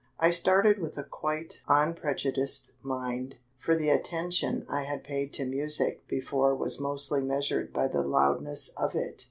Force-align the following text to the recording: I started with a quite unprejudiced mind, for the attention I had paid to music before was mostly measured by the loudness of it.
I 0.19 0.31
started 0.31 0.79
with 0.79 0.97
a 0.97 1.03
quite 1.03 1.61
unprejudiced 1.67 2.73
mind, 2.81 3.35
for 3.59 3.75
the 3.75 3.91
attention 3.91 4.65
I 4.67 4.81
had 4.81 5.03
paid 5.03 5.31
to 5.33 5.45
music 5.45 6.07
before 6.07 6.55
was 6.55 6.79
mostly 6.81 7.21
measured 7.21 7.71
by 7.71 7.87
the 7.87 8.01
loudness 8.01 8.69
of 8.75 8.95
it. 8.95 9.19